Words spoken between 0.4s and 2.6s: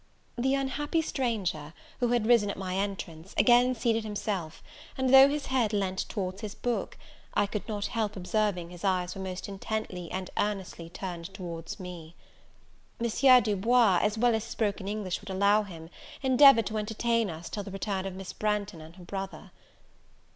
unhappy stranger, who had risen at